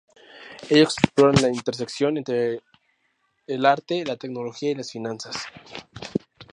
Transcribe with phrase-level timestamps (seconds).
[0.71, 2.63] Ellos exploran la intersección entre
[3.45, 5.45] el arte, la tecnología y las finanzas.